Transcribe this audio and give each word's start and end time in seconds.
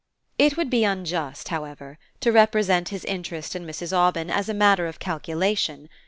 It 0.39 0.57
would 0.57 0.71
be 0.71 0.83
unjust, 0.83 1.49
however, 1.49 1.99
to 2.21 2.31
represent 2.31 2.89
his 2.89 3.05
interest 3.05 3.55
in 3.55 3.67
Mrs. 3.67 3.93
Aubyn 3.95 4.31
as 4.31 4.49
a 4.49 4.53
matter 4.55 4.87
of 4.87 4.97
calculation. 4.97 5.89